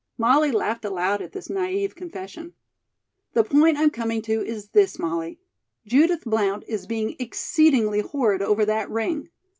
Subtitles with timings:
[0.17, 2.55] Molly laughed aloud at this naïve confession.
[3.33, 5.39] "The point I'm coming to is this, Molly:
[5.85, 9.29] Judith Blount is being exceedingly horrid over that ring.